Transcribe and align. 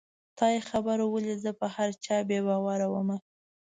خدای 0.35 0.57
خبر 0.69 0.97
ولې 1.05 1.33
زه 1.43 1.51
په 1.59 1.67
هر 1.75 1.89
چا 2.05 2.17
بې 2.27 2.39
باوره 2.47 2.87
ومه 2.89 3.17